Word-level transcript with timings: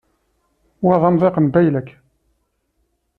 Wa 0.83 0.95
d 1.01 1.03
amḍiq 1.09 1.37
n 1.39 1.47
baylek. 1.53 1.89